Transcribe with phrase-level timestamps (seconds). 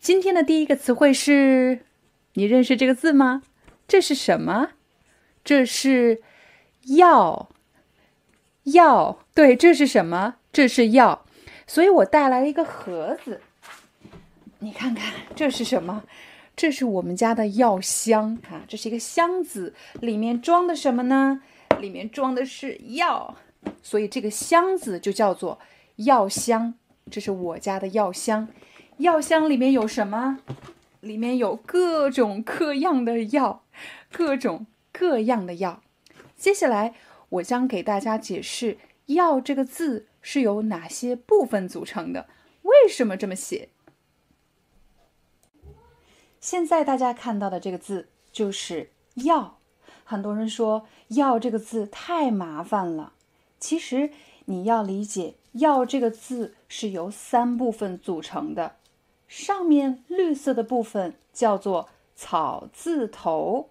[0.00, 1.80] 今天的第一个词汇是，
[2.32, 3.42] 你认识这个字吗？
[3.86, 4.70] 这是什么？
[5.44, 6.22] 这是
[6.96, 7.50] 药。
[8.62, 10.36] 药，对，这是什么？
[10.50, 11.26] 这是药。
[11.66, 13.42] 所以我带来了一个盒子，
[14.60, 16.02] 你看看这是什么？
[16.56, 21.42] 这是我们家的药箱啊，这是一个箱子，里面装的什么呢？
[21.78, 23.36] 里面装的是药，
[23.82, 25.58] 所以这个箱子就叫做
[25.96, 26.72] 药箱。
[27.10, 28.48] 这是我家的药箱。
[29.00, 30.40] 药箱里面有什么？
[31.00, 33.64] 里面有各种各样的药，
[34.12, 35.82] 各种各样的药。
[36.36, 36.94] 接下来，
[37.30, 42.28] 我将给大家解释“药”这个字是由哪些部分组成的，
[42.60, 43.70] 为什么这么写。
[46.38, 48.90] 现在大家看到的这个字就是
[49.24, 49.56] “药”。
[50.04, 53.14] 很多人说“药”这个字太麻烦了，
[53.58, 54.10] 其实
[54.44, 58.76] 你要理解“药”这个字是由三部分组成的。
[59.30, 63.70] 上面绿色的部分叫做草字头，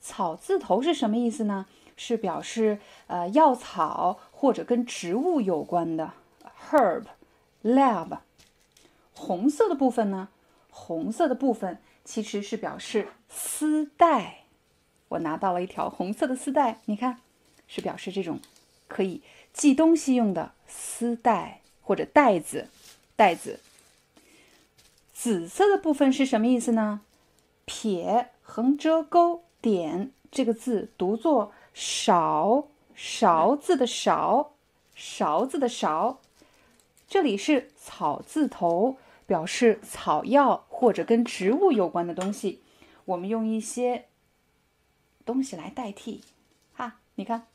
[0.00, 1.66] 草字头是什么意思呢？
[1.94, 6.14] 是表示呃药草或者跟植物有关的
[6.70, 7.04] herb
[7.62, 8.18] lab。
[9.12, 10.30] 红色的部分呢？
[10.70, 14.44] 红色的部分其实是表示丝带。
[15.08, 17.20] 我拿到了一条红色的丝带，你看，
[17.68, 18.40] 是表示这种
[18.88, 19.20] 可以
[19.52, 22.68] 系东西用的丝带或者带子，
[23.14, 23.60] 带子。
[25.24, 27.00] 紫色的部分是什么意思呢？
[27.64, 34.52] 撇横折钩点这个字读作勺，勺子的勺，
[34.94, 36.20] 勺子的勺。
[37.08, 42.60] 这里是草字头，表示草药或者跟植物有关的东西。
[43.06, 44.04] 我们用一些
[45.24, 46.20] 东西来代替，
[46.74, 47.46] 哈，你看。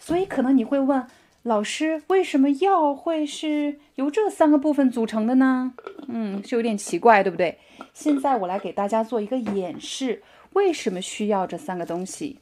[0.00, 1.06] 所以可能你会问。
[1.46, 5.74] 老师，为什么药会是由这三个部分组成的呢？
[6.08, 7.60] 嗯，是有点奇怪，对不对？
[7.94, 10.24] 现在我来给大家做一个演示，
[10.54, 12.40] 为什么需要这三个东西？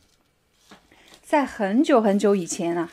[1.22, 2.92] 在很久很久以前啊，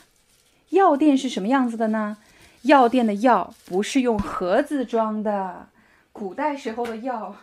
[0.71, 2.17] 药店是什么样子的呢？
[2.63, 5.69] 药店的药不是用盒子装的，
[6.11, 7.33] 古代时候的药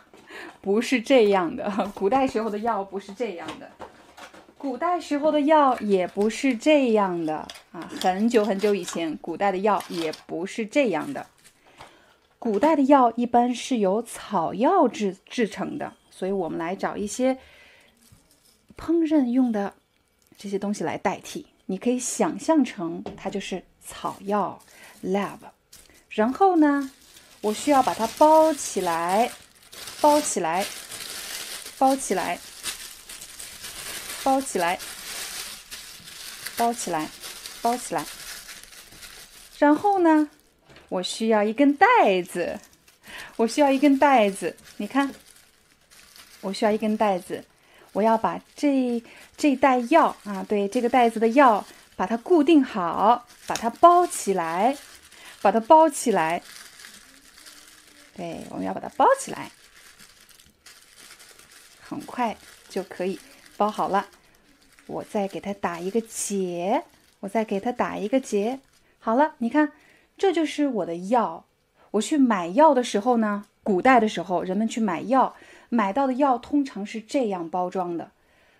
[0.61, 3.67] 不是这样的，古代时候的药不是这样的。
[4.59, 11.25] 古代时候的药也不是这样的啊，很久很久以前，古代的药也不是这样的。
[12.37, 17.37] 古代的药一般是由草药制制成的，所以我们来找一些
[18.77, 19.73] 烹饪用的
[20.37, 21.47] 这些东西来代替。
[21.67, 24.61] 你可以想象成它就是草药
[25.01, 25.37] lab。
[26.09, 26.91] 然后呢，
[27.39, 29.31] 我需要把它包起来，
[30.01, 30.65] 包起来，
[31.77, 32.37] 包起来。
[34.23, 34.79] 包起来，
[36.57, 37.09] 包起来，
[37.61, 38.05] 包起来。
[39.57, 40.29] 然后呢，
[40.89, 41.87] 我需要一根带
[42.21, 42.59] 子，
[43.37, 44.55] 我需要一根带子。
[44.77, 45.13] 你看，
[46.41, 47.43] 我需要一根带子。
[47.91, 49.03] 我要把这
[49.35, 51.65] 这袋药啊，对，这个袋子的药，
[51.95, 54.77] 把它固定好，把它包起来，
[55.41, 56.43] 把它包起来。
[58.15, 59.51] 对，我们要把它包起来，
[61.81, 62.37] 很快
[62.69, 63.19] 就可以
[63.59, 64.07] 包好了。
[64.87, 66.85] 我再给它打一个结，
[67.19, 68.61] 我再给它打一个结。
[68.99, 69.73] 好了，你看，
[70.17, 71.43] 这就是我的药。
[71.91, 75.35] 我去买药的时候呢，古代的时候，人们去买药，
[75.67, 78.11] 买到的药通常是这样包装的。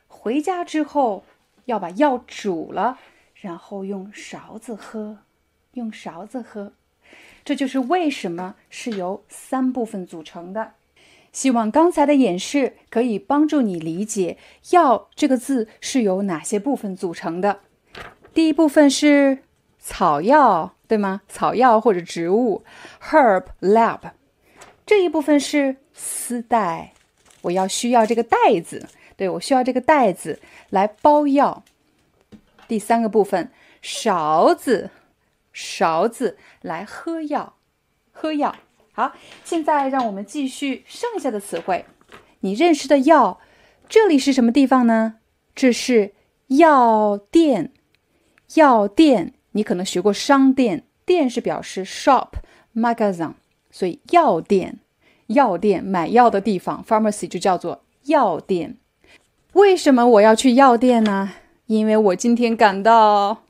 [0.10, 1.24] 回家之后
[1.64, 3.00] 要把药煮了，
[3.36, 5.20] 然后用勺子喝，
[5.76, 6.74] 用勺子喝。
[7.46, 10.74] 这就是为什么是由三部分组成的。
[11.40, 14.38] 希望刚才的演示可以帮助你理解
[14.72, 17.62] “药”这个字是由哪些部分组成的。
[18.34, 19.38] 第一部分是
[19.80, 21.22] 草药，对吗？
[21.30, 22.66] 草药或者植物
[23.02, 24.00] ，herb lab。
[24.86, 26.92] 这一部分是丝带，
[27.44, 31.64] 我要需要这个袋子，对我需要这个袋子来包药。
[32.68, 33.50] 第三个部分，
[33.82, 34.90] 勺子，
[35.54, 37.54] 勺子来喝药，
[38.12, 38.54] 喝药。
[39.00, 39.14] 好，
[39.46, 41.86] 现在让我们继续剩下的词汇。
[42.42, 43.40] 你认识的药，
[43.88, 45.20] 这里是什么地方呢？
[45.56, 46.14] 这是
[46.48, 47.72] 药店。
[48.56, 52.28] 药店，你可能学过商店，店是表示 shop、
[52.76, 53.36] magazine，
[53.72, 54.80] 所以药店。
[55.28, 58.76] 药店买药的地方，pharmacy 就叫做药店。
[59.54, 61.32] 为什么我要去药店呢？
[61.68, 63.44] 因为我今天感到，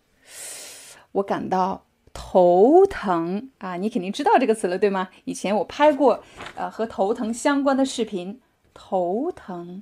[1.14, 1.86] 我感到
[2.22, 3.78] 头疼啊！
[3.78, 5.08] 你肯定知道这个词了，对吗？
[5.24, 6.22] 以前我拍过
[6.56, 8.42] 呃和头疼相关的视频。
[8.74, 9.82] 头疼，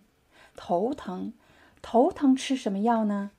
[0.55, 1.33] 头疼，
[1.81, 3.31] 头疼吃什么药呢？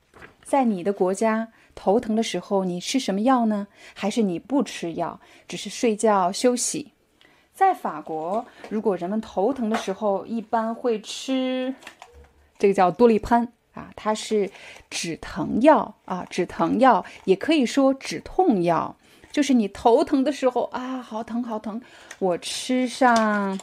[0.42, 3.68] 在你的国家，头疼的时候你吃什么药呢？
[3.94, 6.92] 还是你不吃药，只是睡觉休息？
[7.54, 11.72] 在法国，如果人们头疼的时候，一般会吃
[12.58, 14.50] 这个叫多利潘啊，它是
[14.90, 18.96] 止疼药啊，止疼药也可以说止痛药，
[19.30, 21.80] 就是你头疼的时候啊，好疼好疼，
[22.18, 23.58] 我吃上，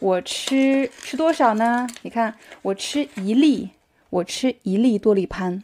[0.00, 1.86] 我吃吃多少呢？
[2.02, 3.70] 你看，我吃一粒，
[4.10, 5.62] 我吃一粒多利潘，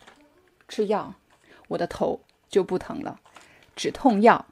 [0.68, 1.14] 吃药，
[1.66, 3.18] 我的头就不疼了，
[3.74, 4.46] 止痛药，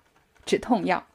[0.44, 1.06] 止痛药。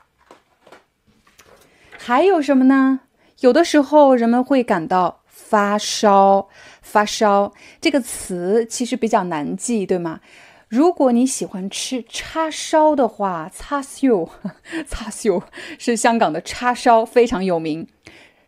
[1.97, 3.01] 还有什么呢？
[3.41, 6.49] 有的时候人们会感到发烧，
[6.81, 10.19] 发烧这个词其实比较难记，对吗？
[10.67, 14.27] 如果你喜欢吃叉烧的话，叉烧，
[14.89, 15.43] 叉烧
[15.77, 17.87] 是香港的叉烧，非常有名。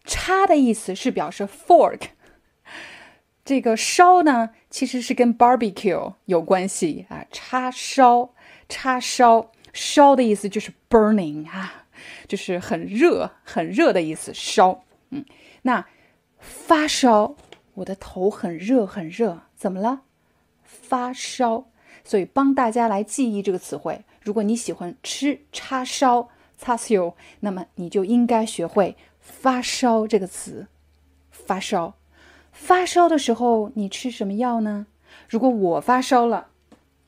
[0.03, 1.99] 叉的意思是表示 fork，
[3.45, 7.25] 这个烧呢其实是跟 barbecue 有关系啊。
[7.31, 8.33] 叉烧，
[8.67, 11.83] 叉烧，烧的意思就是 burning 啊。
[12.27, 14.83] 就是很热、很热的意思，烧。
[15.09, 15.25] 嗯，
[15.63, 15.85] 那
[16.47, 17.35] 发烧，
[17.75, 20.01] 我的头很热、很热，怎么了？
[20.63, 21.65] 发烧。
[22.03, 24.05] 所以帮大家来记忆这个词汇。
[24.21, 30.67] 如果你喜欢吃叉烧、叉烧，那么你就应该学会发烧这个词。
[31.29, 31.95] 发烧，
[32.53, 34.87] 发烧的时候你吃什么药呢？
[35.27, 36.47] 如果我发烧了，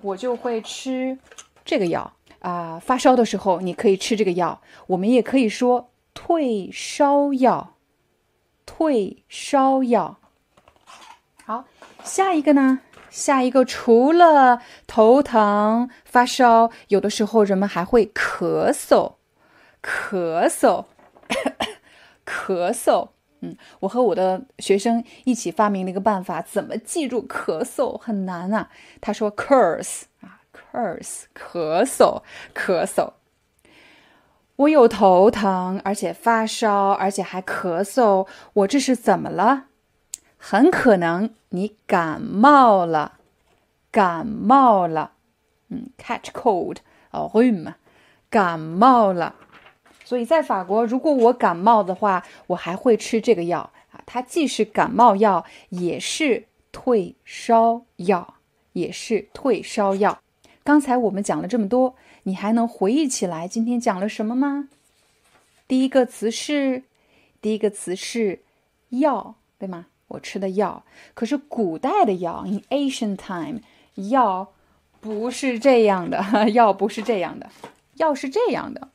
[0.01, 1.17] 我就会吃
[1.63, 2.13] 这个药。
[2.39, 7.75] 啊，发烧的时候你可以吃这个药，我们也可以说退烧药。
[8.69, 10.19] 退烧药。
[11.43, 11.65] 好，
[12.03, 12.81] 下一个呢？
[13.09, 19.13] 下一个除了头疼、发烧，有的时候人们还会咳嗽，
[19.81, 20.85] 咳嗽，
[22.23, 23.09] 咳嗽。
[23.41, 28.69] 嗯，我和我的学生一起发明了一个办法，怎么记住咳嗽很难啊？
[29.01, 30.37] 他说：“curse 啊。”
[30.71, 32.21] curse 咳嗽
[32.53, 33.13] 咳嗽，
[34.59, 39.67] 我有头疼，而且发烧，而且还咳嗽，我这是怎么了？
[40.37, 43.19] 很可能你感冒了，
[43.89, 45.13] 感冒了，
[45.69, 46.77] 嗯，catch cold
[47.11, 47.73] 哦 r h m
[48.29, 49.35] 感冒了。
[50.03, 58.33] 所以在法国，如果我感冒的话，我还会吃这个药啊，它既是感冒药，也是退烧药，
[58.73, 60.19] 也是退烧药。
[60.69, 64.69] 刚才我们讲了这么多，你还能回忆起来今天讲了什么吗？
[65.67, 66.83] 第一个词是，
[67.41, 68.43] 第一个词是
[68.89, 69.87] 药，对吗？
[70.09, 70.83] 我吃的药。
[71.15, 73.61] 可是古代的药，in ancient time，
[74.11, 74.53] 药
[75.01, 76.23] 不是这样的，
[76.53, 77.49] 药不是这样的，
[77.95, 78.89] 药是这样的，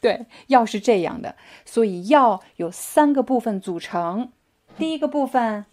[0.00, 1.36] 对，药是这样的。
[1.64, 4.32] 所以药有三个部分组成，
[4.76, 5.64] 第一个部分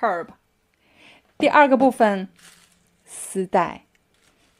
[0.00, 0.28] herb，
[1.36, 2.30] 第二个部分
[3.04, 3.84] 丝带。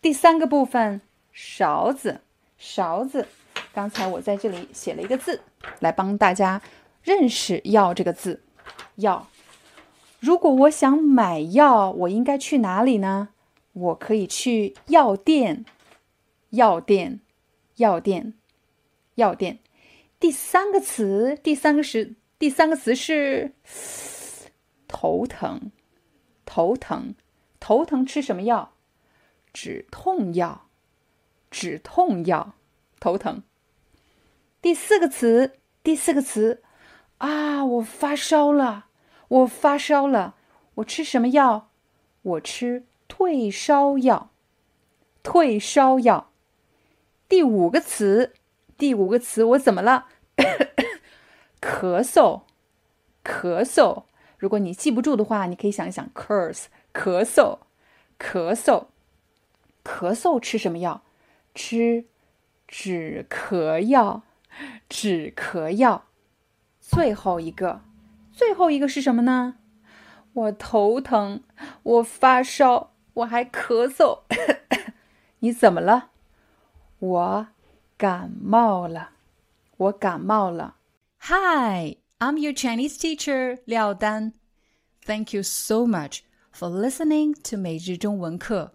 [0.00, 1.00] 第三个部分，
[1.32, 2.20] 勺子，
[2.56, 3.26] 勺子。
[3.72, 5.42] 刚才我在这里写了一个字，
[5.80, 6.62] 来帮大家
[7.02, 8.42] 认识“药”这个字。
[8.96, 9.28] 药，
[10.20, 13.30] 如果我想买药，我应该去哪里呢？
[13.72, 15.64] 我可以去药店，
[16.50, 17.20] 药店，
[17.76, 18.34] 药店，
[19.16, 19.58] 药店。
[20.20, 23.52] 第三个词，第三个是第三个词是
[24.86, 25.72] 头疼，
[26.44, 27.16] 头疼，
[27.58, 28.72] 头疼吃什么药？
[29.52, 30.68] 止痛药，
[31.50, 32.54] 止痛药，
[33.00, 33.42] 头疼。
[34.60, 36.62] 第四个词，第四个词，
[37.18, 38.86] 啊，我发烧了，
[39.28, 40.34] 我发烧了，
[40.74, 41.70] 我吃什么药？
[42.22, 44.30] 我吃退烧药，
[45.22, 46.30] 退烧药。
[47.28, 48.34] 第五个词，
[48.76, 50.06] 第五个词，我怎么了？
[51.60, 52.42] 咳嗽，
[53.24, 54.04] 咳嗽。
[54.36, 57.58] 如果你记不住的话，你可以想一想，curse，咳嗽，
[58.18, 58.86] 咳嗽。
[59.88, 61.02] 咳嗽吃什么药？
[61.54, 62.04] 吃
[62.68, 64.22] 止咳药，
[64.86, 66.04] 止咳药。
[66.78, 67.80] 最后一个，
[68.30, 69.56] 最后一个是什么呢？
[70.34, 71.40] 我头疼，
[71.82, 74.20] 我发烧，我还咳嗽。
[75.40, 76.10] 你怎么了？
[76.98, 77.48] 我
[77.96, 79.12] 感冒了，
[79.78, 80.76] 我感冒了。
[81.20, 84.34] Hi, I'm your Chinese teacher 廖丹。
[85.06, 86.20] Thank you so much
[86.52, 88.74] for listening to 每日中文课。